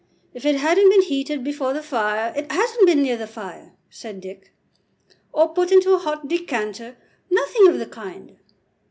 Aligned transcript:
If 0.33 0.47
it 0.47 0.55
hadn't 0.55 0.89
been 0.89 1.03
heated 1.03 1.43
before 1.43 1.73
the 1.75 1.83
fire" 1.83 2.33
"It 2.35 2.51
hasn't 2.51 2.87
been 2.87 3.03
near 3.03 3.17
the 3.17 3.27
fire," 3.27 3.73
said 3.91 4.19
Dick. 4.19 4.51
"Or 5.31 5.49
put 5.53 5.71
into 5.71 5.93
a 5.93 5.99
hot 5.99 6.27
decanter" 6.27 6.97
"Nothing 7.29 7.67
of 7.67 7.77
the 7.77 7.85
kind." 7.85 8.35